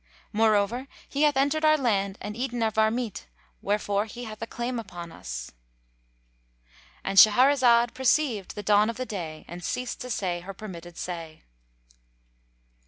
Moreover, 0.33 0.87
he 1.07 1.21
hath 1.21 1.37
entered 1.37 1.63
our 1.63 1.77
land 1.77 2.17
and 2.21 2.35
eaten 2.35 2.63
of 2.63 2.79
our 2.79 2.89
meat; 2.89 3.27
wherefore 3.61 4.05
he 4.05 4.23
hath 4.23 4.41
a 4.41 4.47
claim 4.47 4.79
upon 4.79 5.11
us."—And 5.11 7.19
Shahrazad 7.19 7.93
perceived 7.93 8.55
the 8.55 8.63
dawn 8.63 8.89
of 8.89 8.95
day 9.07 9.45
and 9.47 9.63
ceased 9.63 10.01
to 10.01 10.09
say 10.09 10.39
her 10.39 10.55
permitted 10.55 10.97
say. 10.97 11.43